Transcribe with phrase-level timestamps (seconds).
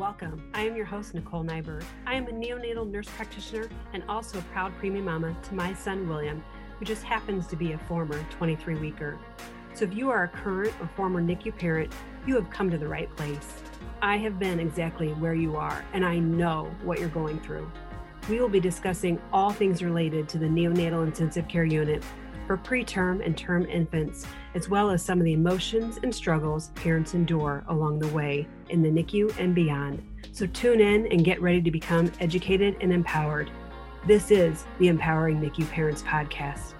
[0.00, 0.42] welcome.
[0.54, 1.84] I am your host, Nicole Nyberg.
[2.06, 6.08] I am a neonatal nurse practitioner and also a proud preemie mama to my son,
[6.08, 6.42] William,
[6.78, 9.18] who just happens to be a former 23 weeker.
[9.74, 11.92] So if you are a current or former NICU parent,
[12.26, 13.46] you have come to the right place.
[14.00, 17.70] I have been exactly where you are, and I know what you're going through.
[18.30, 22.02] We will be discussing all things related to the neonatal intensive care unit
[22.50, 24.26] for preterm and term infants,
[24.56, 28.82] as well as some of the emotions and struggles parents endure along the way in
[28.82, 30.02] the NICU and beyond.
[30.32, 33.52] So tune in and get ready to become educated and empowered.
[34.04, 36.72] This is the Empowering NICU Parents Podcast.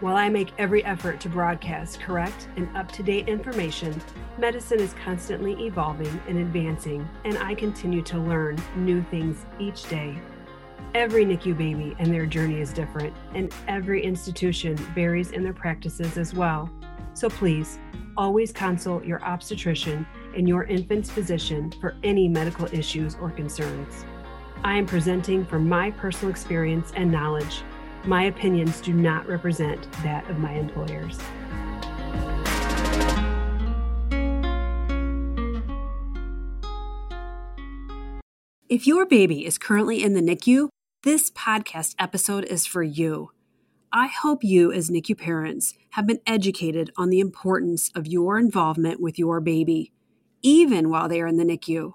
[0.00, 4.02] While I make every effort to broadcast correct and up to date information,
[4.38, 10.18] medicine is constantly evolving and advancing, and I continue to learn new things each day.
[10.94, 16.18] Every NICU baby and their journey is different, and every institution varies in their practices
[16.18, 16.70] as well.
[17.14, 17.78] So please,
[18.16, 24.04] always consult your obstetrician and your infant's physician for any medical issues or concerns.
[24.62, 27.62] I am presenting from my personal experience and knowledge.
[28.04, 31.18] My opinions do not represent that of my employers.
[38.68, 40.68] If your baby is currently in the NICU,
[41.02, 43.30] this podcast episode is for you.
[43.90, 49.00] I hope you, as NICU parents, have been educated on the importance of your involvement
[49.00, 49.92] with your baby,
[50.42, 51.94] even while they are in the NICU.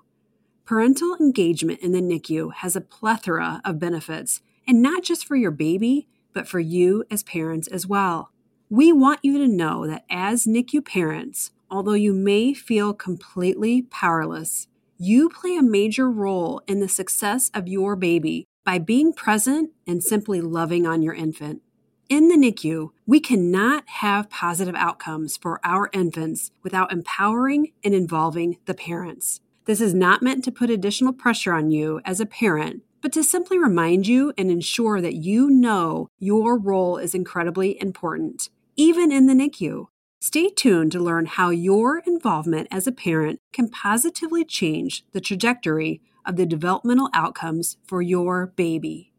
[0.65, 5.51] Parental engagement in the NICU has a plethora of benefits, and not just for your
[5.51, 8.31] baby, but for you as parents as well.
[8.71, 14.67] We want you to know that as NICU parents, although you may feel completely powerless,
[14.97, 20.03] you play a major role in the success of your baby by being present and
[20.03, 21.61] simply loving on your infant.
[22.09, 28.57] In the NICU, we cannot have positive outcomes for our infants without empowering and involving
[28.65, 29.39] the parents.
[29.65, 33.23] This is not meant to put additional pressure on you as a parent, but to
[33.23, 39.25] simply remind you and ensure that you know your role is incredibly important, even in
[39.25, 39.87] the NICU.
[40.21, 46.01] Stay tuned to learn how your involvement as a parent can positively change the trajectory
[46.25, 49.11] of the developmental outcomes for your baby.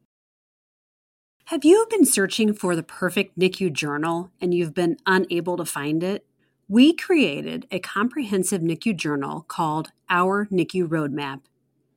[1.47, 6.03] Have you been searching for the perfect NICU journal and you've been unable to find
[6.03, 6.27] it?
[6.69, 11.43] We created a comprehensive NICU journal called Our NICU Roadmap.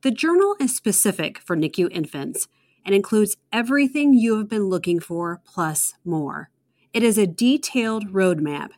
[0.01, 2.47] The journal is specific for NICU infants
[2.85, 6.51] and includes everything you have been looking for plus more.
[6.93, 8.69] It is a detailed roadmap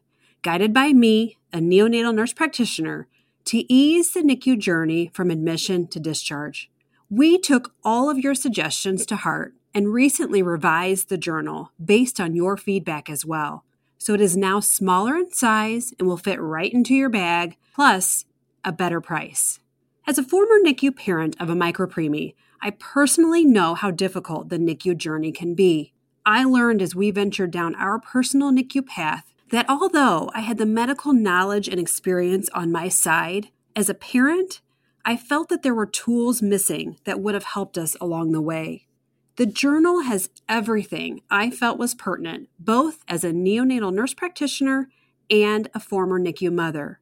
[0.41, 3.07] guided by me, a neonatal nurse practitioner,
[3.51, 6.71] to ease the NICU journey from admission to discharge.
[7.09, 12.33] We took all of your suggestions to heart and recently revised the journal based on
[12.33, 13.65] your feedback as well.
[13.97, 18.23] So it is now smaller in size and will fit right into your bag, plus
[18.63, 19.59] a better price.
[20.07, 24.95] As a former NICU parent of a micropreemie, I personally know how difficult the NICU
[24.95, 25.91] journey can be.
[26.25, 30.65] I learned as we ventured down our personal NICU path that although I had the
[30.65, 34.61] medical knowledge and experience on my side, as a parent,
[35.05, 38.87] I felt that there were tools missing that would have helped us along the way.
[39.35, 44.89] The journal has everything I felt was pertinent, both as a neonatal nurse practitioner
[45.29, 46.99] and a former NICU mother.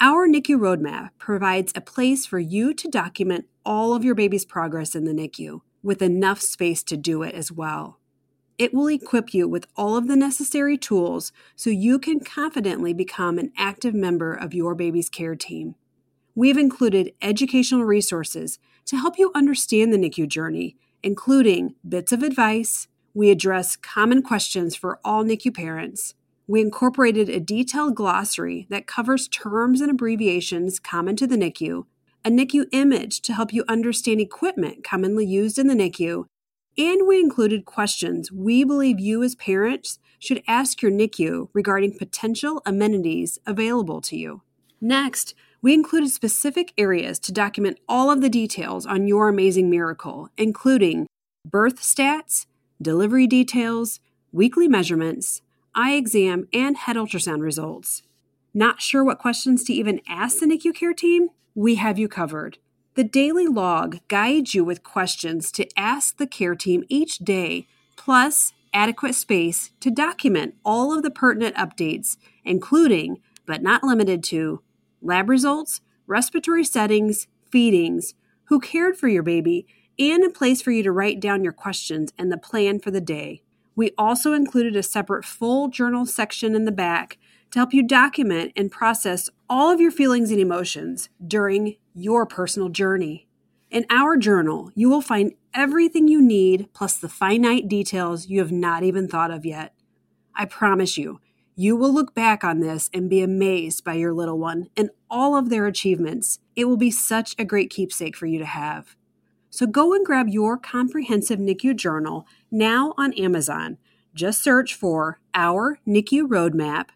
[0.00, 4.94] Our NICU roadmap provides a place for you to document all of your baby's progress
[4.94, 7.99] in the NICU, with enough space to do it as well.
[8.60, 13.38] It will equip you with all of the necessary tools so you can confidently become
[13.38, 15.76] an active member of your baby's care team.
[16.34, 22.86] We've included educational resources to help you understand the NICU journey, including bits of advice.
[23.14, 26.12] We address common questions for all NICU parents.
[26.46, 31.86] We incorporated a detailed glossary that covers terms and abbreviations common to the NICU,
[32.26, 36.26] a NICU image to help you understand equipment commonly used in the NICU,
[36.80, 42.62] and we included questions we believe you as parents should ask your NICU regarding potential
[42.64, 44.40] amenities available to you.
[44.80, 50.30] Next, we included specific areas to document all of the details on your amazing miracle,
[50.38, 51.06] including
[51.44, 52.46] birth stats,
[52.80, 54.00] delivery details,
[54.32, 55.42] weekly measurements,
[55.74, 58.02] eye exam, and head ultrasound results.
[58.54, 61.28] Not sure what questions to even ask the NICU care team?
[61.54, 62.56] We have you covered.
[63.00, 67.66] The daily log guides you with questions to ask the care team each day,
[67.96, 74.60] plus adequate space to document all of the pertinent updates, including, but not limited to,
[75.00, 78.12] lab results, respiratory settings, feedings,
[78.48, 79.66] who cared for your baby,
[79.98, 83.00] and a place for you to write down your questions and the plan for the
[83.00, 83.40] day.
[83.74, 87.16] We also included a separate full journal section in the back
[87.52, 92.68] to help you document and process all of your feelings and emotions during your personal
[92.68, 93.26] journey.
[93.68, 98.52] In our journal, you will find everything you need plus the finite details you have
[98.52, 99.74] not even thought of yet.
[100.36, 101.20] I promise you,
[101.56, 105.36] you will look back on this and be amazed by your little one and all
[105.36, 106.38] of their achievements.
[106.54, 108.94] It will be such a great keepsake for you to have.
[109.50, 113.78] So go and grab your comprehensive NICU journal now on Amazon.
[114.14, 116.90] Just search for Our NICU Roadmap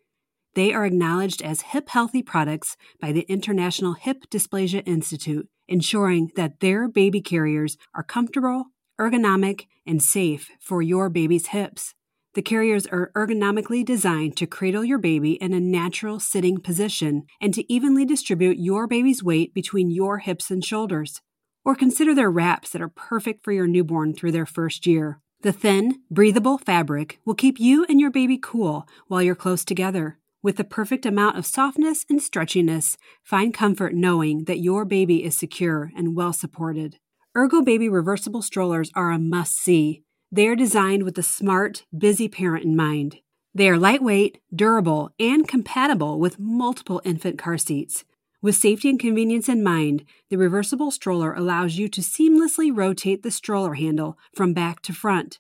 [0.55, 6.61] They are acknowledged as hip healthy products by the International Hip Dysplasia Institute, ensuring that
[6.61, 8.69] their baby carriers are comfortable
[9.01, 11.95] ergonomic, and safe for your baby's hips.
[12.35, 17.55] The carriers are ergonomically designed to cradle your baby in a natural sitting position and
[17.55, 21.23] to evenly distribute your baby's weight between your hips and shoulders.
[21.65, 25.21] Or consider their wraps that are perfect for your newborn through their first year.
[25.41, 30.19] The thin, breathable fabric will keep you and your baby cool while you're close together.
[30.43, 35.39] With the perfect amount of softness and stretchiness, find comfort knowing that your baby is
[35.39, 36.99] secure and well supported.
[37.37, 40.03] Ergobaby reversible strollers are a must see.
[40.33, 43.19] They are designed with the smart, busy parent in mind.
[43.55, 48.05] They are lightweight, durable, and compatible with multiple infant car seats.
[48.41, 53.31] With safety and convenience in mind, the reversible stroller allows you to seamlessly rotate the
[53.31, 55.39] stroller handle from back to front,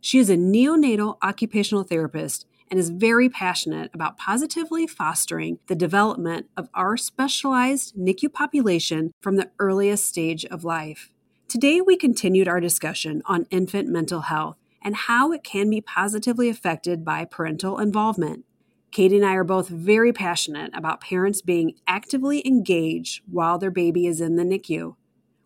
[0.00, 6.46] She is a neonatal occupational therapist and is very passionate about positively fostering the development
[6.56, 11.12] of our specialized NICU population from the earliest stage of life.
[11.46, 16.48] Today, we continued our discussion on infant mental health and how it can be positively
[16.48, 18.44] affected by parental involvement.
[18.92, 24.06] Katie and I are both very passionate about parents being actively engaged while their baby
[24.06, 24.96] is in the NICU.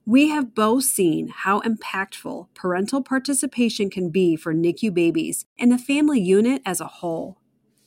[0.04, 5.78] We have both seen how impactful parental participation can be for NICU babies and the
[5.78, 7.38] family unit as a whole.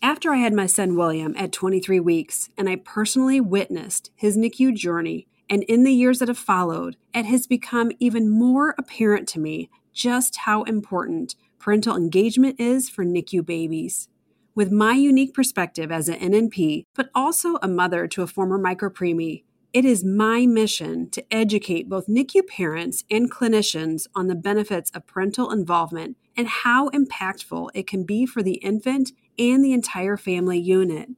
[0.01, 4.73] After I had my son William at 23 weeks and I personally witnessed his NICU
[4.73, 9.39] journey, and in the years that have followed, it has become even more apparent to
[9.41, 14.07] me just how important parental engagement is for NICU babies.
[14.55, 19.43] With my unique perspective as an NNP, but also a mother to a former micropreemie,
[19.71, 25.05] it is my mission to educate both NICU parents and clinicians on the benefits of
[25.05, 30.59] parental involvement and how impactful it can be for the infant and the entire family
[30.59, 31.09] unit.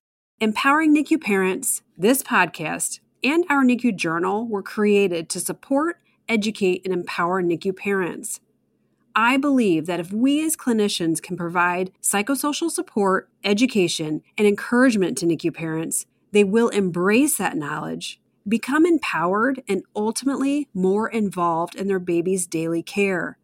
[0.41, 5.97] Empowering NICU parents, this podcast, and our NICU journal were created to support,
[6.27, 8.41] educate, and empower NICU parents.
[9.15, 15.25] I believe that if we as clinicians can provide psychosocial support, education, and encouragement to
[15.25, 21.99] NICU parents, they will embrace that knowledge, become empowered, and ultimately more involved in their
[21.99, 23.37] baby's daily care.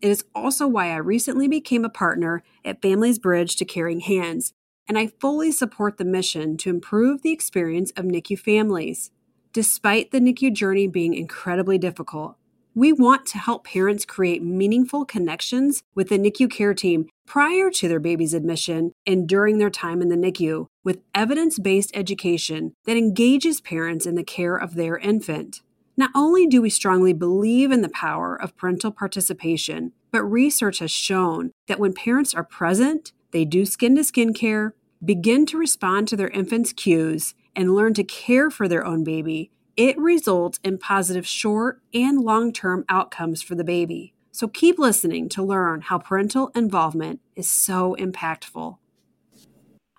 [0.00, 4.52] It is also why I recently became a partner at Families Bridge to Caring Hands,
[4.86, 9.10] and I fully support the mission to improve the experience of NICU families.
[9.52, 12.36] Despite the NICU journey being incredibly difficult,
[12.78, 17.88] we want to help parents create meaningful connections with the NICU care team prior to
[17.88, 22.96] their baby's admission and during their time in the NICU with evidence based education that
[22.96, 25.60] engages parents in the care of their infant.
[25.96, 30.92] Not only do we strongly believe in the power of parental participation, but research has
[30.92, 36.06] shown that when parents are present, they do skin to skin care, begin to respond
[36.06, 40.76] to their infant's cues, and learn to care for their own baby, it results in
[40.76, 44.12] positive short and long term outcomes for the baby.
[44.32, 48.76] So keep listening to learn how parental involvement is so impactful.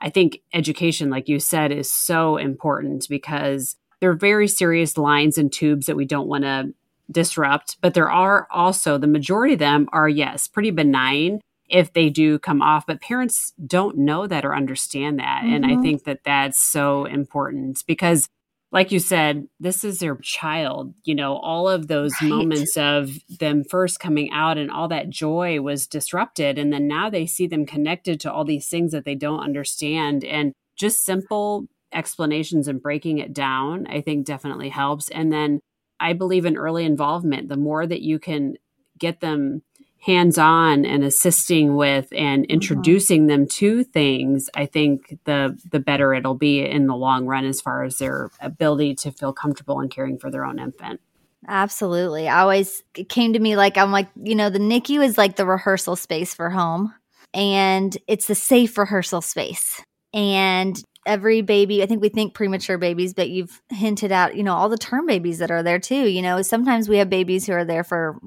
[0.02, 5.38] I think education, like you said, is so important because there are very serious lines
[5.38, 6.74] and tubes that we don't want to
[7.10, 12.10] disrupt, but there are also the majority of them are, yes, pretty benign if they
[12.10, 15.44] do come off, but parents don't know that or understand that.
[15.44, 15.54] Mm-hmm.
[15.54, 15.82] And I mm-hmm.
[15.82, 18.28] think that that's so important because
[18.72, 20.94] like you said, this is their child.
[21.04, 22.30] You know, all of those right.
[22.30, 26.60] moments of them first coming out and all that joy was disrupted.
[26.60, 30.24] And then now they see them connected to all these things that they don't understand.
[30.24, 35.10] And just simple explanations and breaking it down, I think definitely helps.
[35.10, 35.62] And then
[36.00, 37.50] I believe in early involvement.
[37.50, 38.56] The more that you can
[39.00, 39.64] get them
[40.02, 42.52] hands on and assisting with and mm-hmm.
[42.52, 43.28] introducing mm-hmm.
[43.28, 47.62] them to things, I think the the better it'll be in the long run as
[47.62, 51.02] far as their ability to feel comfortable in caring for their own infant.
[51.48, 52.28] Absolutely.
[52.28, 55.36] I always it came to me like I'm like, you know, the NICU is like
[55.36, 56.94] the rehearsal space for home
[57.34, 59.82] and it's the safe rehearsal space.
[60.14, 64.54] And every baby, I think we think premature babies, but you've hinted at, you know,
[64.54, 66.08] all the term babies that are there too.
[66.08, 68.20] You know, sometimes we have babies who are there for,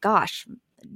[0.00, 0.46] gosh,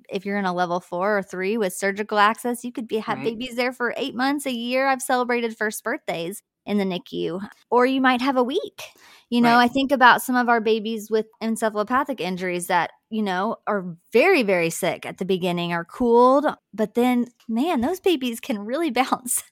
[0.08, 3.18] if you're in a level four or three with surgical access, you could be have
[3.18, 3.24] right.
[3.24, 4.86] babies there for eight months, a year.
[4.86, 8.82] I've celebrated first birthdays in the NICU, or you might have a week.
[9.30, 9.64] You know, right.
[9.64, 14.42] I think about some of our babies with encephalopathic injuries that, you know, are very,
[14.42, 19.44] very sick at the beginning, are cooled, but then, man, those babies can really bounce,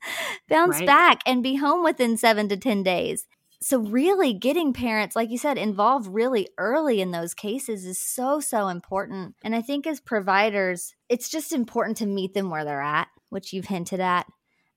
[0.49, 0.87] bounce right.
[0.87, 3.28] back and be home within seven to 10 days.
[3.61, 8.39] So, really getting parents, like you said, involved really early in those cases is so,
[8.39, 9.35] so important.
[9.43, 13.53] And I think as providers, it's just important to meet them where they're at, which
[13.53, 14.27] you've hinted at.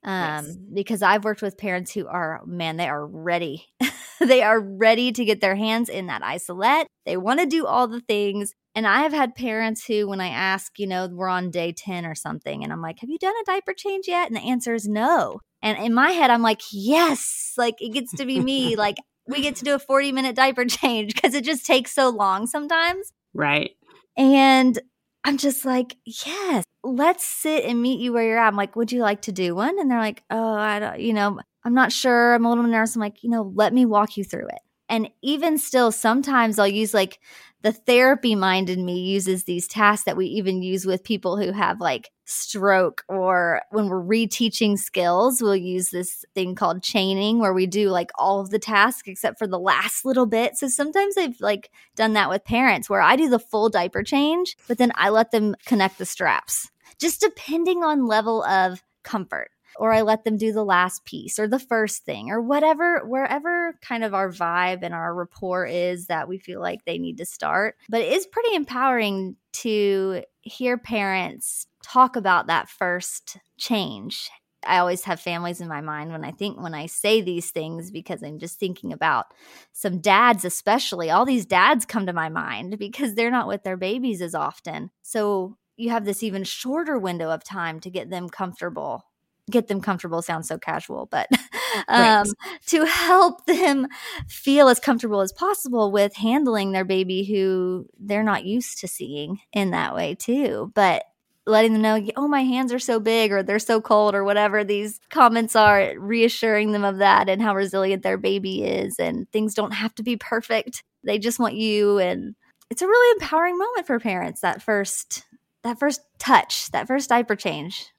[0.03, 0.57] Um, yes.
[0.73, 3.67] because I've worked with parents who are, man, they are ready.
[4.19, 6.88] they are ready to get their hands in that isolette.
[7.05, 8.53] They want to do all the things.
[8.73, 12.05] And I have had parents who, when I ask, you know, we're on day 10
[12.05, 14.27] or something, and I'm like, have you done a diaper change yet?
[14.27, 15.39] And the answer is no.
[15.62, 18.75] And in my head, I'm like, yes, like it gets to be me.
[18.77, 22.10] like we get to do a 40 minute diaper change because it just takes so
[22.10, 23.13] long sometimes.
[23.34, 23.72] Right.
[24.18, 24.80] And
[25.24, 28.48] I'm just like, yes, let's sit and meet you where you're at.
[28.48, 29.80] I'm like, would you like to do one?
[29.80, 32.34] And they're like, oh, I don't, you know, I'm not sure.
[32.34, 32.96] I'm a little nervous.
[32.96, 34.62] I'm like, you know, let me walk you through it.
[34.89, 37.20] And even still, sometimes I'll use like
[37.62, 41.51] the therapy mind in me uses these tasks that we even use with people who
[41.51, 47.53] have like stroke or when we're reteaching skills we'll use this thing called chaining where
[47.53, 50.58] we do like all of the tasks except for the last little bit.
[50.58, 54.56] So sometimes i've like done that with parents where i do the full diaper change
[54.68, 56.70] but then i let them connect the straps.
[57.00, 59.50] Just depending on level of comfort
[59.81, 63.75] or I let them do the last piece or the first thing or whatever, wherever
[63.81, 67.25] kind of our vibe and our rapport is that we feel like they need to
[67.25, 67.77] start.
[67.89, 74.29] But it is pretty empowering to hear parents talk about that first change.
[74.63, 77.89] I always have families in my mind when I think when I say these things
[77.89, 79.33] because I'm just thinking about
[79.73, 81.09] some dads, especially.
[81.09, 84.91] All these dads come to my mind because they're not with their babies as often.
[85.01, 89.05] So you have this even shorter window of time to get them comfortable
[89.51, 91.27] get them comfortable sounds so casual, but
[91.88, 92.25] um, right.
[92.67, 93.88] to help them
[94.27, 99.39] feel as comfortable as possible with handling their baby who they're not used to seeing
[99.53, 100.72] in that way, too.
[100.74, 101.03] But
[101.48, 104.63] letting them know, oh, my hands are so big or they're so cold or whatever
[104.63, 109.00] these comments are, reassuring them of that and how resilient their baby is.
[109.00, 110.84] And things don't have to be perfect.
[111.03, 111.98] They just want you.
[111.98, 112.36] And
[112.70, 115.25] it's a really empowering moment for parents that first
[115.63, 117.91] that first touch that first diaper change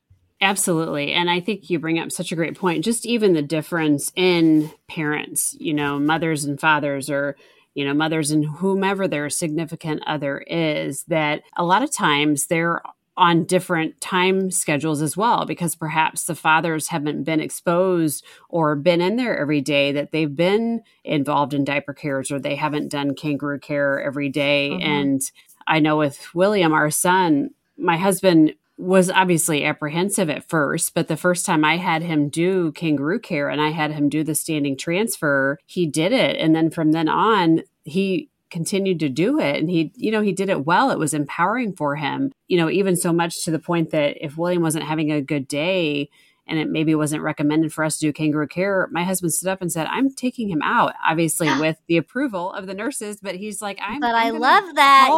[0.43, 1.13] Absolutely.
[1.13, 2.85] And I think you bring up such a great point.
[2.85, 7.37] Just even the difference in parents, you know, mothers and fathers, or,
[7.75, 12.83] you know, mothers and whomever their significant other is, that a lot of times they're
[13.17, 19.01] on different time schedules as well because perhaps the fathers haven't been exposed or been
[19.01, 23.15] in there every day that they've been involved in diaper cares or they haven't done
[23.15, 24.71] kangaroo care every day.
[24.71, 24.83] Mm-hmm.
[24.83, 25.21] and
[25.67, 31.17] i know with william our son my husband was obviously apprehensive at first, but the
[31.17, 34.77] first time I had him do kangaroo care and I had him do the standing
[34.77, 36.37] transfer, he did it.
[36.37, 40.31] And then from then on, he continued to do it and he you know he
[40.31, 43.59] did it well it was empowering for him you know even so much to the
[43.59, 46.07] point that if william wasn't having a good day
[46.53, 49.63] and it maybe wasn't recommended for us to do kangaroo care, my husband stood up
[49.63, 53.21] and said, I'm taking him out, obviously with the approval of the nurses.
[53.23, 54.01] But he's like, I'm.
[54.01, 55.09] But I'm i love that.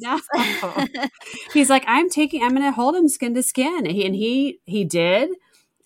[0.00, 1.08] Yes.
[1.52, 3.78] he's like, I'm taking, I'm going to hold him skin to skin.
[3.78, 5.30] And he, and he, he did.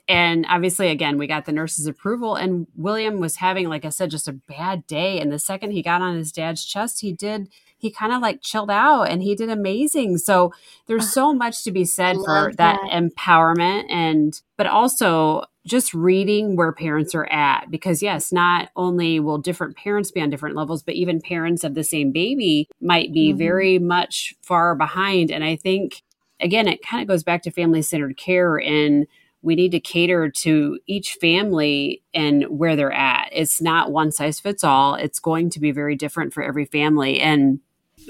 [0.07, 2.35] And obviously, again, we got the nurse's approval.
[2.35, 5.19] And William was having, like I said, just a bad day.
[5.19, 7.49] And the second he got on his dad's chest, he did
[7.85, 10.17] he kind of like chilled out and he did amazing.
[10.17, 10.55] So
[10.87, 12.57] there's so much to be said for that.
[12.57, 19.21] that empowerment and but also just reading where parents are at because yes not only
[19.21, 23.13] will different parents be on different levels but even parents of the same baby might
[23.13, 23.39] be mm-hmm.
[23.39, 26.03] very much far behind and i think
[26.39, 29.07] again it kind of goes back to family centered care and
[29.41, 34.39] we need to cater to each family and where they're at it's not one size
[34.39, 37.61] fits all it's going to be very different for every family and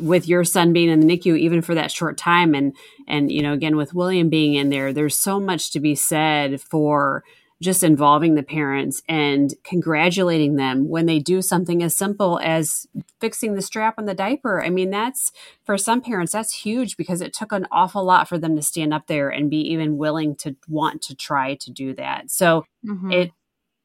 [0.00, 2.74] with your son being in the NICU even for that short time and
[3.06, 6.60] and you know again with William being in there there's so much to be said
[6.60, 7.24] for
[7.62, 12.86] just involving the parents and congratulating them when they do something as simple as
[13.20, 14.62] fixing the strap on the diaper.
[14.62, 15.32] I mean, that's
[15.64, 18.92] for some parents, that's huge because it took an awful lot for them to stand
[18.92, 22.30] up there and be even willing to want to try to do that.
[22.30, 23.10] So mm-hmm.
[23.12, 23.32] it,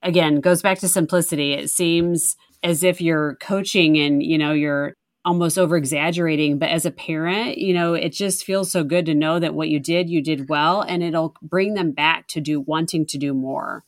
[0.01, 1.53] again, goes back to simplicity.
[1.53, 4.95] It seems as if you're coaching and, you know, you're
[5.29, 9.13] almost over exaggerating but as a parent you know it just feels so good to
[9.13, 12.59] know that what you did you did well and it'll bring them back to do
[12.61, 13.83] wanting to do more.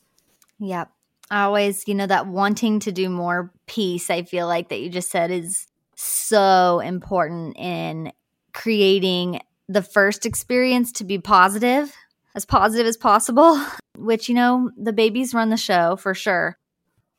[0.60, 0.88] Yep.
[1.32, 4.88] I always you know that wanting to do more piece i feel like that you
[4.88, 8.12] just said is so important in
[8.52, 11.92] creating the first experience to be positive
[12.36, 13.60] as positive as possible
[13.98, 16.56] which you know the babies run the show for sure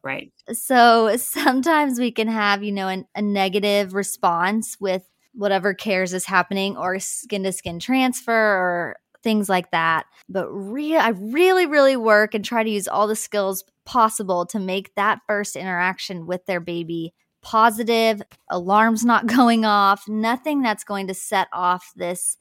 [0.03, 0.31] Right.
[0.51, 6.25] So sometimes we can have, you know, an, a negative response with whatever cares is
[6.25, 10.05] happening or skin to skin transfer or things like that.
[10.29, 14.59] But re- I really, really work and try to use all the skills possible to
[14.59, 21.07] make that first interaction with their baby positive, alarms not going off, nothing that's going
[21.07, 22.37] to set off this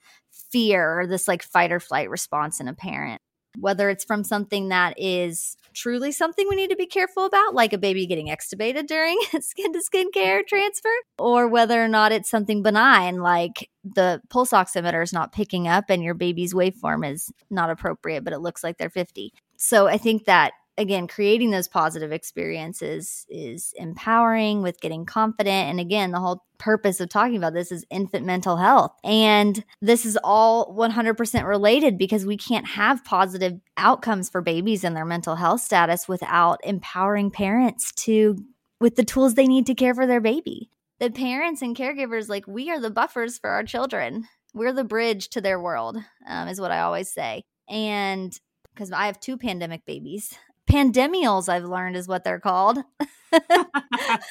[0.52, 3.22] fear this like fight or flight response in a parent
[3.58, 7.72] whether it's from something that is truly something we need to be careful about, like
[7.72, 12.30] a baby getting extubated during skin to skin care transfer, or whether or not it's
[12.30, 17.32] something benign, like the pulse oximeter is not picking up and your baby's waveform is
[17.50, 19.32] not appropriate, but it looks like they're 50.
[19.56, 25.80] So I think that again creating those positive experiences is empowering with getting confident and
[25.80, 30.18] again the whole purpose of talking about this is infant mental health and this is
[30.22, 35.60] all 100% related because we can't have positive outcomes for babies and their mental health
[35.60, 38.36] status without empowering parents to
[38.80, 40.68] with the tools they need to care for their baby.
[40.98, 44.28] The parents and caregivers like we are the buffers for our children.
[44.54, 45.96] We're the bridge to their world
[46.28, 48.38] um, is what i always say and
[48.74, 50.34] because I have two pandemic babies
[50.66, 52.78] pandemials i've learned is what they're called.
[53.32, 54.30] That's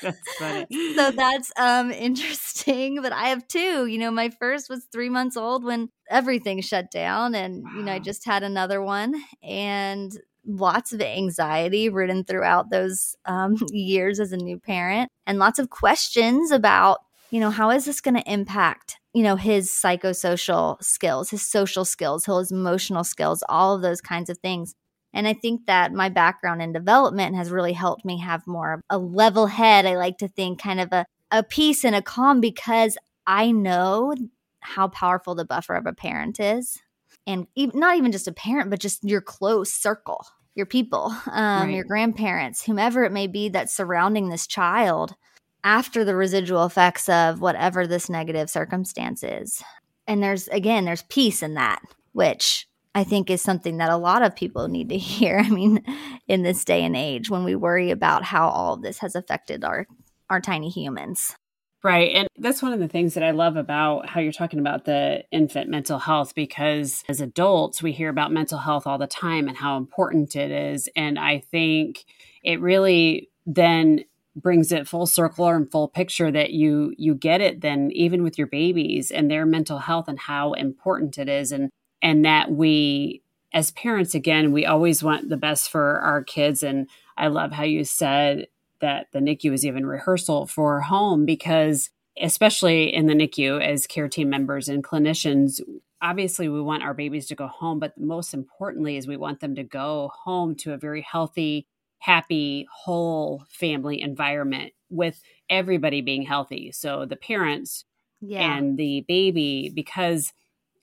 [0.96, 5.36] so that's um interesting but i have two you know my first was three months
[5.36, 7.72] old when everything shut down and wow.
[7.76, 13.58] you know i just had another one and lots of anxiety ridden throughout those um,
[13.72, 18.02] years as a new parent and lots of questions about you know how is this
[18.02, 23.76] going to impact you know his psychosocial skills his social skills his emotional skills all
[23.76, 24.76] of those kinds of things
[25.13, 28.97] and I think that my background in development has really helped me have more a
[28.97, 29.86] level head.
[29.86, 32.97] I like to think kind of a, a peace and a calm because
[33.28, 34.15] I know
[34.62, 36.80] how powerful the buffer of a parent is.
[37.28, 41.67] And even, not even just a parent, but just your close circle, your people, um,
[41.67, 41.76] right.
[41.76, 45.15] your grandparents, whomever it may be that's surrounding this child
[45.63, 49.62] after the residual effects of whatever this negative circumstance is.
[50.08, 51.82] And there's, again, there's peace in that,
[52.13, 55.38] which I think is something that a lot of people need to hear.
[55.38, 55.84] I mean,
[56.27, 59.63] in this day and age when we worry about how all of this has affected
[59.63, 59.88] our
[60.30, 61.36] our tiny humans.
[61.84, 62.12] Right.
[62.13, 65.25] And that's one of the things that I love about how you're talking about the
[65.32, 69.58] infant mental health because as adults, we hear about mental health all the time and
[69.58, 70.88] how important it is.
[70.95, 72.06] And I think
[72.43, 77.60] it really then brings it full circle and full picture that you you get it
[77.60, 81.69] then even with your babies and their mental health and how important it is and
[82.02, 83.22] and that we
[83.54, 86.88] as parents again we always want the best for our kids and
[87.18, 88.48] i love how you said
[88.80, 91.90] that the nicu is even rehearsal for home because
[92.22, 95.62] especially in the nicu as care team members and clinicians
[96.02, 99.56] obviously we want our babies to go home but most importantly is we want them
[99.56, 101.68] to go home to a very healthy
[102.00, 107.86] happy whole family environment with everybody being healthy so the parents
[108.22, 108.56] yeah.
[108.56, 110.34] and the baby because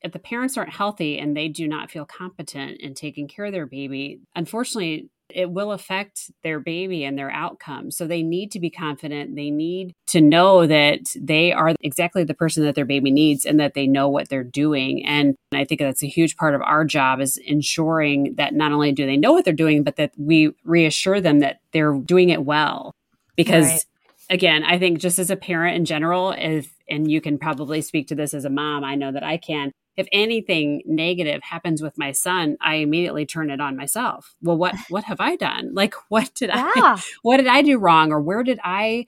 [0.03, 3.53] if the parents aren't healthy and they do not feel competent in taking care of
[3.53, 7.91] their baby, unfortunately, it will affect their baby and their outcome.
[7.91, 9.37] So they need to be confident.
[9.37, 13.61] They need to know that they are exactly the person that their baby needs and
[13.61, 15.05] that they know what they're doing.
[15.05, 18.93] And I think that's a huge part of our job is ensuring that not only
[18.93, 22.45] do they know what they're doing, but that we reassure them that they're doing it
[22.45, 22.93] well.
[23.37, 23.85] Because right.
[24.31, 28.09] again, I think just as a parent in general, if and you can probably speak
[28.09, 31.99] to this as a mom, I know that I can if anything negative happens with
[31.99, 34.37] my son, I immediately turn it on myself.
[34.41, 35.75] Well, what what have I done?
[35.75, 36.73] Like what did yeah.
[36.75, 39.07] I what did I do wrong or where did I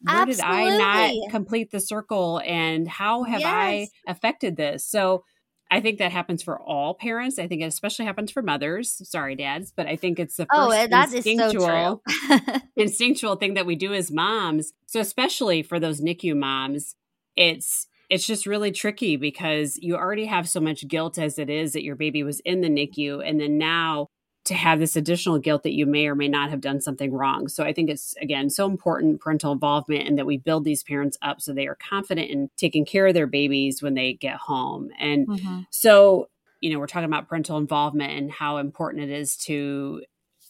[0.00, 0.70] where Absolutely.
[0.70, 3.50] did I not complete the circle and how have yes.
[3.50, 4.84] I affected this?
[4.84, 5.24] So
[5.70, 7.38] I think that happens for all parents.
[7.38, 9.00] I think it especially happens for mothers.
[9.08, 12.38] Sorry, dads, but I think it's the oh, first oh, that instinctual, so
[12.76, 14.72] instinctual thing that we do as moms.
[14.86, 16.94] So especially for those NICU moms,
[17.34, 21.72] it's it's just really tricky because you already have so much guilt as it is
[21.72, 24.06] that your baby was in the NICU, and then now
[24.44, 27.48] to have this additional guilt that you may or may not have done something wrong.
[27.48, 31.18] So I think it's again so important parental involvement and that we build these parents
[31.22, 34.90] up so they are confident in taking care of their babies when they get home.
[35.00, 35.60] And mm-hmm.
[35.70, 36.28] so,
[36.60, 40.02] you know, we're talking about parental involvement and how important it is to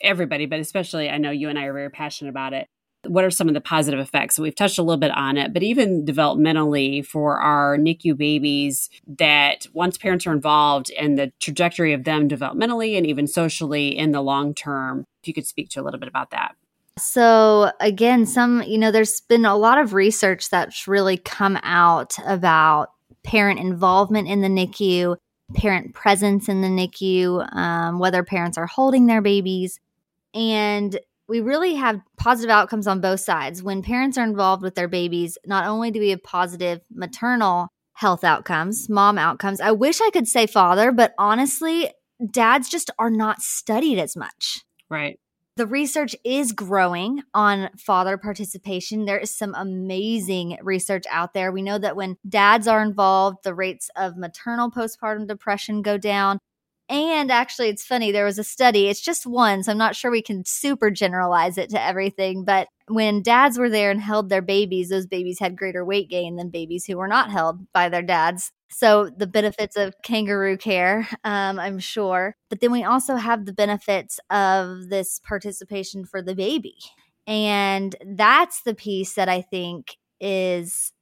[0.03, 2.68] everybody, but especially I know you and I are very passionate about it
[3.06, 4.36] what are some of the positive effects?
[4.36, 8.90] So we've touched a little bit on it, but even developmentally for our NICU babies,
[9.06, 14.12] that once parents are involved in the trajectory of them developmentally and even socially in
[14.12, 16.54] the long term, if you could speak to a little bit about that.
[16.96, 22.16] So, again, some, you know, there's been a lot of research that's really come out
[22.24, 22.90] about
[23.24, 25.16] parent involvement in the NICU,
[25.54, 29.80] parent presence in the NICU, um, whether parents are holding their babies.
[30.34, 33.62] And we really have positive outcomes on both sides.
[33.62, 38.24] When parents are involved with their babies, not only do we have positive maternal health
[38.24, 39.60] outcomes, mom outcomes.
[39.60, 41.90] I wish I could say father, but honestly,
[42.30, 44.64] dads just are not studied as much.
[44.90, 45.18] Right.
[45.56, 49.04] The research is growing on father participation.
[49.04, 51.52] There is some amazing research out there.
[51.52, 56.40] We know that when dads are involved, the rates of maternal postpartum depression go down.
[56.94, 60.12] And actually, it's funny, there was a study, it's just one, so I'm not sure
[60.12, 62.44] we can super generalize it to everything.
[62.44, 66.37] But when dads were there and held their babies, those babies had greater weight gain
[66.37, 68.52] than babies who were not held by their dads.
[68.70, 72.37] So, the benefits of kangaroo care, um, I'm sure.
[72.48, 76.76] But then we also have the benefits of this participation for the baby.
[77.26, 80.92] And that's the piece that I think is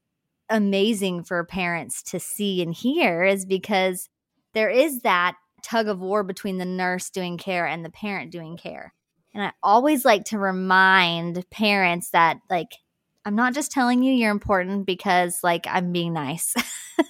[0.48, 4.08] amazing for parents to see and hear is because
[4.54, 8.56] there is that tug of war between the nurse doing care and the parent doing
[8.56, 8.92] care.
[9.34, 12.76] And I always like to remind parents that, like,
[13.24, 16.54] I'm not just telling you you're important because, like, I'm being nice.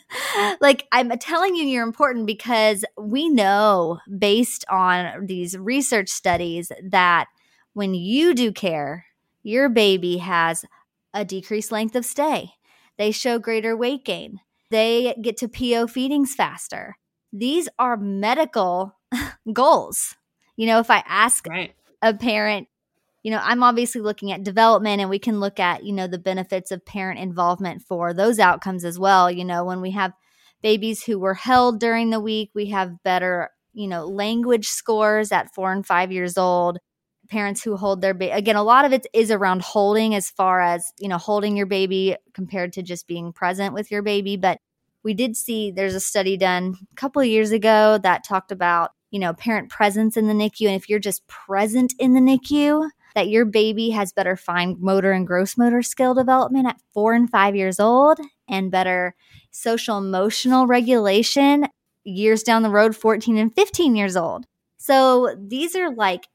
[0.60, 7.26] like, I'm telling you you're important because we know, based on these research studies, that
[7.72, 9.06] when you do care,
[9.42, 10.64] your baby has
[11.14, 12.52] a decreased length of stay.
[12.98, 14.40] They show greater weight gain.
[14.70, 16.96] They get to PO feedings faster
[17.32, 18.94] these are medical
[19.52, 20.14] goals.
[20.56, 21.74] You know, if I ask right.
[22.02, 22.68] a parent,
[23.22, 26.18] you know, I'm obviously looking at development and we can look at, you know, the
[26.18, 29.30] benefits of parent involvement for those outcomes as well.
[29.30, 30.12] You know, when we have
[30.60, 35.54] babies who were held during the week, we have better, you know, language scores at
[35.54, 36.78] four and five years old.
[37.30, 40.60] Parents who hold their baby, again, a lot of it is around holding as far
[40.60, 44.36] as, you know, holding your baby compared to just being present with your baby.
[44.36, 44.58] But
[45.04, 49.18] we did see there's a study done a couple years ago that talked about, you
[49.18, 50.66] know, parent presence in the NICU.
[50.66, 55.12] And if you're just present in the NICU, that your baby has better fine motor
[55.12, 59.14] and gross motor skill development at four and five years old and better
[59.50, 61.66] social emotional regulation
[62.04, 64.46] years down the road, 14 and 15 years old.
[64.78, 66.28] So these are like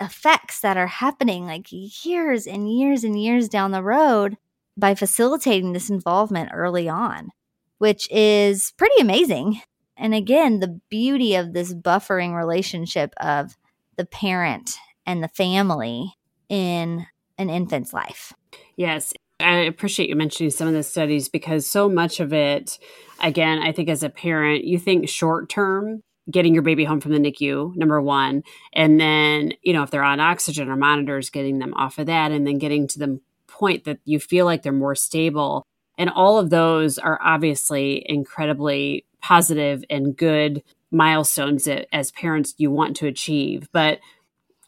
[0.00, 4.36] effects that are happening like years and years and years down the road
[4.76, 7.32] by facilitating this involvement early on
[7.78, 9.60] which is pretty amazing.
[9.96, 13.56] And again, the beauty of this buffering relationship of
[13.96, 16.14] the parent and the family
[16.48, 18.32] in an infant's life.
[18.76, 19.12] Yes.
[19.40, 22.78] I appreciate you mentioning some of the studies because so much of it,
[23.20, 27.12] again, I think as a parent, you think short term, getting your baby home from
[27.12, 28.42] the NICU, number one.
[28.72, 32.32] And then, you know, if they're on oxygen or monitors, getting them off of that
[32.32, 35.64] and then getting to the point that you feel like they're more stable
[35.98, 42.70] and all of those are obviously incredibly positive and good milestones that as parents you
[42.70, 43.68] want to achieve.
[43.72, 43.98] But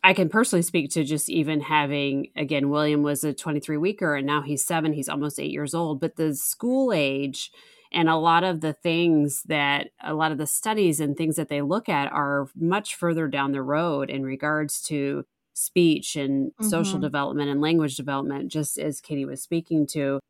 [0.02, 4.26] I can personally speak to just even having, again, William was a 23 weeker and
[4.26, 6.00] now he's seven, he's almost eight years old.
[6.00, 7.52] But the school age
[7.92, 11.48] and a lot of the things that a lot of the studies and things that
[11.48, 16.68] they look at are much further down the road in regards to speech and mm-hmm.
[16.68, 20.20] social development and language development, just as Katie was speaking to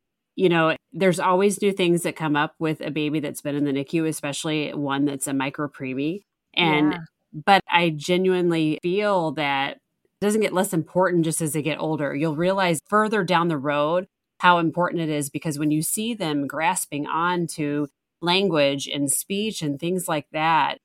[0.40, 3.64] you know, there's always new things that come up with a baby that's been in
[3.64, 6.22] the NICU, especially one that's a micro preemie.
[6.54, 6.98] And, yeah.
[7.44, 12.14] but I genuinely feel that it doesn't get less important just as they get older.
[12.14, 14.06] You'll realize further down the road
[14.38, 17.88] how important it is because when you see them grasping on to
[18.22, 20.78] language and speech and things like that.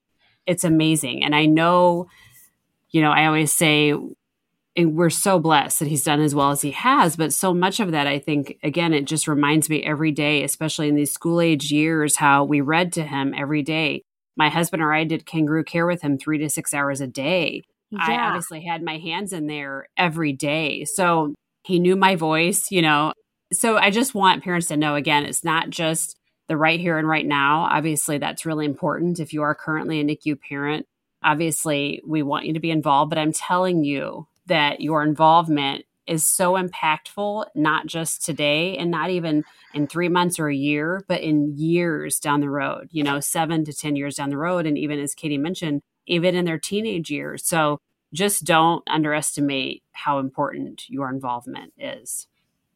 [0.46, 1.24] It's amazing.
[1.24, 2.08] And I know,
[2.90, 3.94] you know, I always say,
[4.76, 7.16] and we're so blessed that he's done as well as he has.
[7.16, 10.90] But so much of that, I think, again, it just reminds me every day, especially
[10.90, 14.04] in these school age years, how we read to him every day.
[14.36, 17.64] My husband or I did kangaroo care with him three to six hours a day.
[17.92, 18.00] Yeah.
[18.02, 20.84] I obviously had my hands in there every day.
[20.84, 21.34] So
[21.64, 23.14] he knew my voice, you know.
[23.54, 26.18] So I just want parents to know again, it's not just
[26.50, 27.68] the right here and right now.
[27.72, 29.22] Obviously, that's really important.
[29.22, 30.86] If you are currently a NICU parent,
[31.24, 36.24] obviously we want you to be involved, but I'm telling you that your involvement is
[36.24, 41.22] so impactful, not just today and not even in three months or a year, but
[41.22, 44.66] in years down the road, you know, seven to 10 years down the road.
[44.66, 47.44] And even as Katie mentioned, even in their teenage years.
[47.46, 47.80] So
[48.14, 52.28] just don't underestimate how important your involvement is.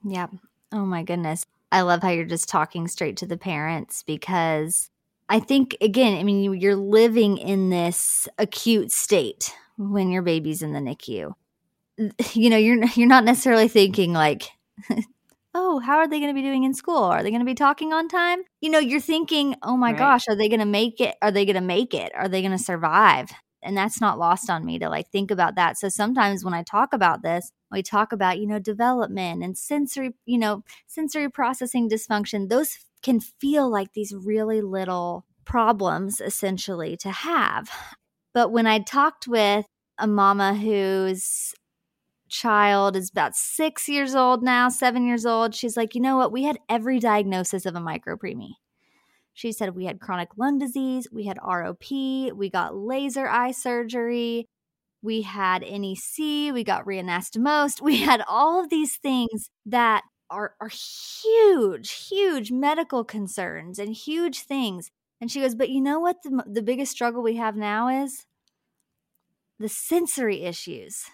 [0.04, 0.28] Yeah.
[0.72, 1.46] Oh my goodness.
[1.72, 4.90] I love how you're just talking straight to the parents because
[5.30, 10.74] I think, again, I mean, you're living in this acute state when your baby's in
[10.74, 11.34] the NICU.
[12.34, 14.44] You know, you're you're not necessarily thinking like,
[15.54, 17.04] oh, how are they going to be doing in school?
[17.04, 18.40] Are they going to be talking on time?
[18.62, 19.98] You know, you're thinking, oh my right.
[19.98, 21.16] gosh, are they going to make it?
[21.22, 22.14] Are they going to make it?
[22.16, 23.30] Are they going to survive?
[23.62, 26.64] and that's not lost on me to like think about that so sometimes when i
[26.64, 31.90] talk about this we talk about you know development and sensory you know sensory processing
[31.90, 37.70] dysfunction those can feel like these really little problems essentially to have
[38.34, 39.66] but when i talked with
[39.98, 41.54] a mama whose
[42.30, 46.32] child is about six years old now seven years old she's like you know what
[46.32, 48.54] we had every diagnosis of a micropreemie
[49.40, 54.50] she said we had chronic lung disease, we had ROP, we got laser eye surgery,
[55.02, 60.70] we had NEC, we got reanastomosed, we had all of these things that are, are
[60.70, 64.92] huge, huge medical concerns and huge things.
[65.22, 68.26] And she goes, But you know what the, the biggest struggle we have now is?
[69.58, 71.06] The sensory issues.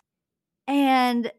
[0.67, 1.32] And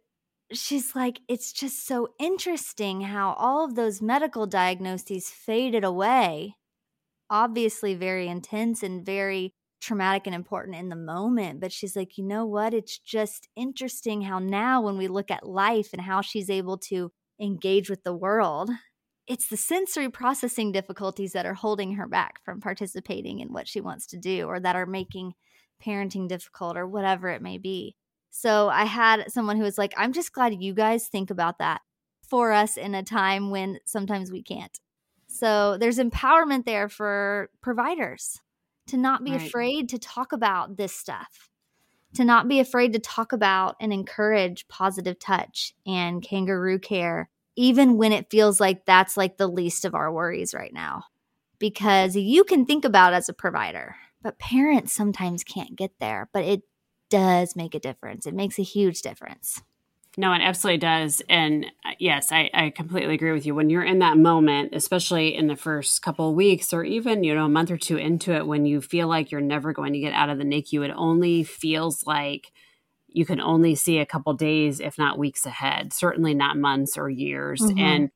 [0.52, 6.56] she's like, It's just so interesting how all of those medical diagnoses faded away
[7.30, 11.60] obviously very intense and very traumatic and important in the moment.
[11.60, 12.74] But she's like, you know what?
[12.74, 17.12] It's just interesting how now, when we look at life and how she's able to
[17.40, 18.70] engage with the world,
[19.26, 23.80] it's the sensory processing difficulties that are holding her back from participating in what she
[23.80, 25.32] wants to do or that are making
[25.84, 27.96] parenting difficult or whatever it may be.
[28.38, 31.80] So I had someone who was like, I'm just glad you guys think about that
[32.28, 34.78] for us in a time when sometimes we can't.
[35.26, 38.42] So there's empowerment there for providers
[38.88, 39.40] to not be right.
[39.40, 41.48] afraid to talk about this stuff,
[42.12, 47.96] to not be afraid to talk about and encourage positive touch and kangaroo care, even
[47.96, 51.04] when it feels like that's like the least of our worries right now.
[51.58, 56.44] Because you can think about as a provider, but parents sometimes can't get there, but
[56.44, 56.60] it
[57.10, 58.26] does make a difference.
[58.26, 59.62] It makes a huge difference.
[60.18, 61.20] No, it absolutely does.
[61.28, 63.54] And uh, yes, I, I completely agree with you.
[63.54, 67.34] When you're in that moment, especially in the first couple of weeks or even, you
[67.34, 69.98] know, a month or two into it, when you feel like you're never going to
[69.98, 72.50] get out of the NICU, it only feels like
[73.08, 77.10] you can only see a couple days, if not weeks ahead, certainly not months or
[77.10, 77.60] years.
[77.60, 77.78] Mm-hmm.
[77.78, 78.10] And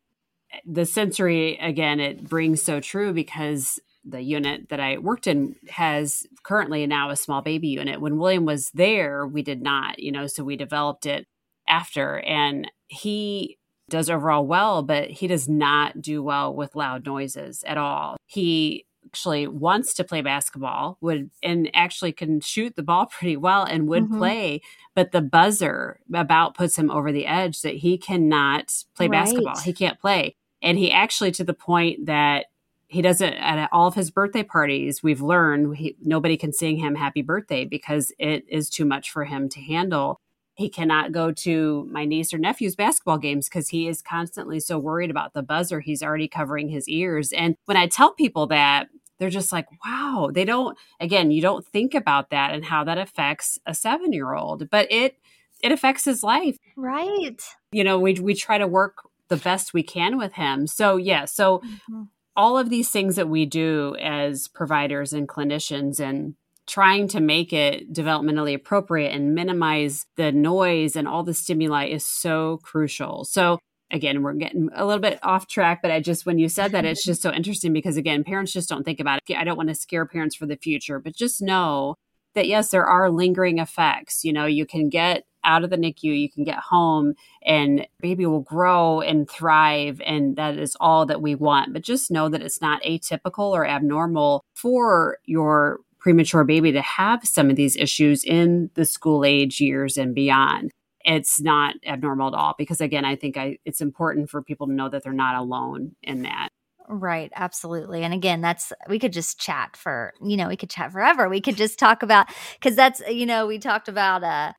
[0.64, 6.26] the sensory, again, it brings so true because the unit that I worked in has
[6.42, 8.00] currently now a small baby unit.
[8.00, 11.26] When William was there, we did not, you know, so we developed it
[11.70, 13.56] after and he
[13.88, 18.84] does overall well but he does not do well with loud noises at all he
[19.06, 23.88] actually wants to play basketball would and actually can shoot the ball pretty well and
[23.88, 24.18] would mm-hmm.
[24.18, 24.60] play
[24.94, 29.24] but the buzzer about puts him over the edge that he cannot play right.
[29.24, 32.46] basketball he can't play and he actually to the point that
[32.90, 36.94] he doesn't at all of his birthday parties we've learned he, nobody can sing him
[36.94, 40.20] happy birthday because it is too much for him to handle
[40.60, 44.78] he cannot go to my niece or nephew's basketball games because he is constantly so
[44.78, 45.80] worried about the buzzer.
[45.80, 47.32] He's already covering his ears.
[47.32, 51.66] And when I tell people that, they're just like, wow, they don't, again, you don't
[51.66, 55.16] think about that and how that affects a seven year old, but it,
[55.62, 56.58] it affects his life.
[56.76, 57.40] Right.
[57.72, 58.98] You know, we, we try to work
[59.28, 60.66] the best we can with him.
[60.66, 61.24] So, yeah.
[61.24, 62.02] So, mm-hmm.
[62.40, 66.34] All of these things that we do as providers and clinicians and
[66.66, 72.02] trying to make it developmentally appropriate and minimize the noise and all the stimuli is
[72.02, 73.26] so crucial.
[73.26, 73.58] So
[73.90, 76.86] again, we're getting a little bit off track, but I just, when you said that,
[76.86, 79.36] it's just so interesting because again, parents just don't think about it.
[79.36, 81.96] I don't want to scare parents for the future, but just know
[82.34, 84.24] that yes, there are lingering effects.
[84.24, 88.26] You know, you can get out of the NICU, you can get home and baby
[88.26, 90.00] will grow and thrive.
[90.04, 91.72] And that is all that we want.
[91.72, 97.26] But just know that it's not atypical or abnormal for your premature baby to have
[97.26, 100.70] some of these issues in the school age years and beyond
[101.04, 104.72] it's not abnormal at all because again i think I, it's important for people to
[104.72, 106.48] know that they're not alone in that
[106.92, 108.02] Right, absolutely.
[108.02, 111.28] And again, that's we could just chat for, you know, we could chat forever.
[111.28, 112.26] We could just talk about
[112.60, 114.52] cuz that's, you know, we talked about uh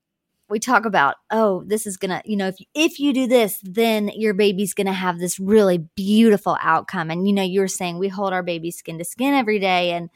[0.51, 3.59] we talk about, oh, this is going to, you know, if if you do this,
[3.63, 7.09] then your baby's going to have this really beautiful outcome.
[7.09, 9.91] And you know, you were saying we hold our baby skin to skin every day
[9.91, 10.09] and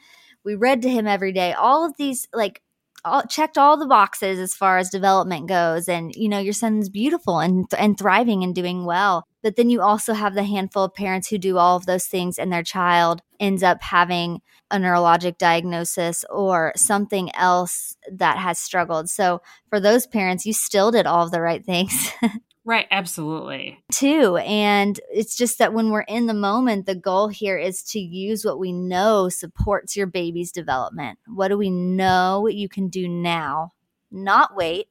[0.44, 1.54] we read to him every day.
[1.54, 2.62] All of these like
[3.04, 6.88] all, checked all the boxes as far as development goes and you know your son's
[6.88, 10.94] beautiful and and thriving and doing well but then you also have the handful of
[10.94, 14.40] parents who do all of those things and their child ends up having
[14.72, 20.90] a neurologic diagnosis or something else that has struggled so for those parents you still
[20.90, 22.10] did all of the right things
[22.64, 23.78] Right, absolutely.
[23.92, 24.38] Too.
[24.38, 28.44] And it's just that when we're in the moment, the goal here is to use
[28.44, 31.20] what we know supports your baby's development.
[31.28, 33.70] What do we know you can do now?
[34.10, 34.88] Not wait.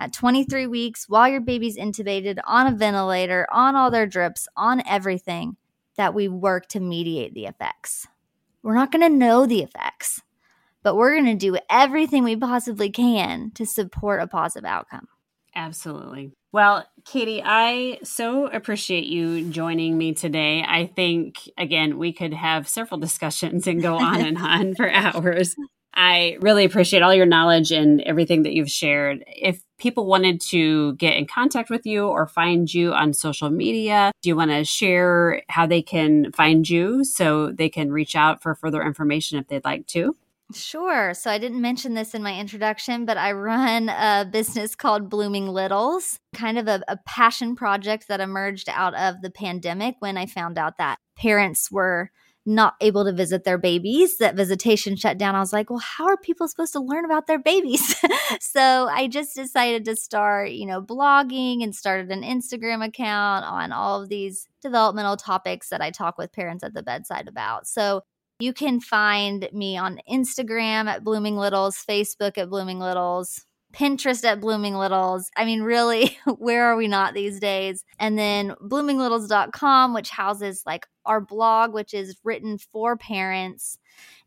[0.00, 4.82] At 23 weeks, while your baby's intubated on a ventilator, on all their drips, on
[4.88, 5.58] everything,
[5.96, 8.06] that we work to mediate the effects.
[8.62, 10.22] We're not going to know the effects,
[10.82, 15.06] but we're going to do everything we possibly can to support a positive outcome.
[15.54, 16.32] Absolutely.
[16.50, 20.64] Well, Katie, I so appreciate you joining me today.
[20.66, 25.54] I think, again, we could have several discussions and go on and on for hours.
[25.94, 29.24] I really appreciate all your knowledge and everything that you've shared.
[29.26, 34.12] If people wanted to get in contact with you or find you on social media,
[34.22, 38.42] do you want to share how they can find you so they can reach out
[38.42, 40.16] for further information if they'd like to?
[40.52, 41.14] Sure.
[41.14, 45.46] So I didn't mention this in my introduction, but I run a business called Blooming
[45.48, 50.26] Littles, kind of a, a, passion project that emerged out of the pandemic when I
[50.26, 52.10] found out that parents were
[52.46, 55.34] not able to visit their babies, that visitation shut down.
[55.34, 57.94] I was like, well, how are people supposed to learn about their babies?
[58.40, 63.72] so I just decided to start, you know, blogging and started an Instagram account on
[63.72, 67.66] all of these developmental topics that I talk with parents at the bedside about.
[67.66, 68.02] So
[68.38, 74.40] you can find me on Instagram at Blooming Littles, Facebook at Blooming Littles, Pinterest at
[74.40, 75.30] Blooming Littles.
[75.36, 77.84] I mean, really, where are we not these days?
[77.98, 83.78] And then bloominglittles.com, which houses like our blog, which is written for parents,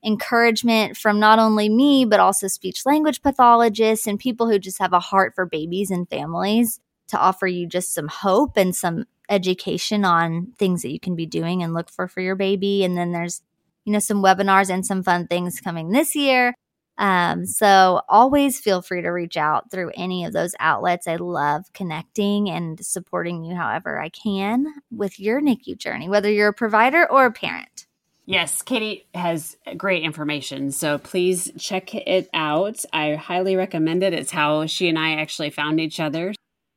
[0.03, 4.93] encouragement from not only me, but also speech language pathologists and people who just have
[4.93, 10.03] a heart for babies and families to offer you just some hope and some education
[10.03, 12.83] on things that you can be doing and look for for your baby.
[12.83, 13.41] And then there's
[13.85, 16.53] you know, some webinars and some fun things coming this year.
[16.97, 21.07] Um, so always feel free to reach out through any of those outlets.
[21.07, 26.49] I love connecting and supporting you however I can with your NICU journey, whether you're
[26.49, 27.87] a provider or a parent.
[28.25, 30.71] Yes, Katie has great information.
[30.71, 32.85] So please check it out.
[32.93, 34.13] I highly recommend it.
[34.13, 36.33] It's how she and I actually found each other.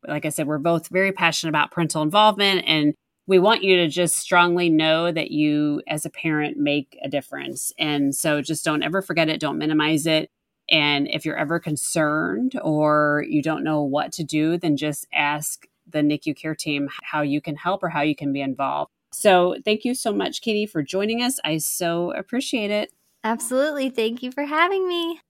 [0.07, 2.94] Like I said, we're both very passionate about parental involvement and
[3.27, 7.73] we want you to just strongly know that you as a parent make a difference.
[7.79, 9.41] And so just don't ever forget it.
[9.41, 10.31] Don't minimize it.
[10.69, 15.67] And if you're ever concerned or you don't know what to do then just ask
[15.89, 18.91] the nicu care team how you can help or how you can be involved.
[19.12, 21.39] So thank you so much katie for joining us.
[21.45, 22.93] I so appreciate it.
[23.23, 23.91] Absolutely.
[23.91, 25.21] Thank you for having me.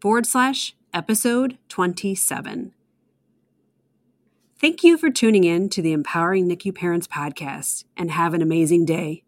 [0.00, 2.72] forward slash episode 27.
[4.58, 8.86] Thank you for tuning in to the Empowering NICU Parents podcast and have an amazing
[8.86, 9.22] day.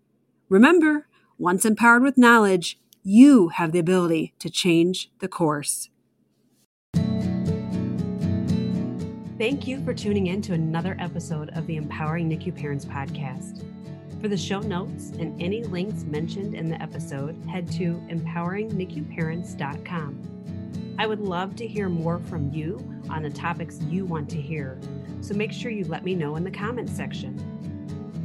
[0.48, 1.06] Remember,
[1.36, 5.90] once empowered with knowledge, you have the ability to change the course.
[9.36, 13.62] Thank you for tuning in to another episode of the Empowering NICU Parents podcast.
[14.22, 20.38] For the show notes and any links mentioned in the episode, head to empoweringnicuparents.com.
[20.98, 24.80] I would love to hear more from you on the topics you want to hear,
[25.20, 27.38] so make sure you let me know in the comments section.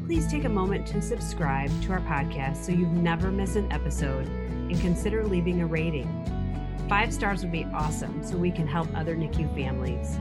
[0.08, 4.28] Please take a moment to subscribe to our podcast so you never miss an episode
[4.28, 6.10] and consider leaving a rating.
[6.90, 10.18] Five stars would be awesome so we can help other NICU families.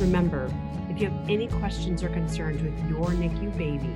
[0.00, 0.50] Remember,
[0.88, 3.94] if you have any questions or concerns with your NICU baby,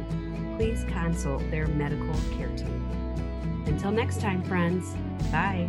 [0.58, 3.64] please consult their medical care team.
[3.66, 4.94] Until next time, friends,
[5.32, 5.68] bye.